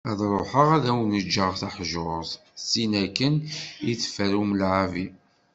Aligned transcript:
Ad 0.09 0.19
ruḥeγ 0.31 0.69
ad 0.77 0.85
awen-ğğeγ 0.91 1.35
taḥjurt, 1.61 2.31
tin 2.69 2.91
akken 3.03 3.35
i 3.91 3.93
teffer 4.01 4.31
umlaԑbi. 4.41 5.05